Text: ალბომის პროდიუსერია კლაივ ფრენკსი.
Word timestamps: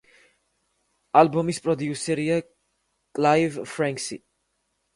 ალბომის 1.21 1.59
პროდიუსერია 1.67 2.39
კლაივ 3.21 3.63
ფრენკსი. 3.77 4.21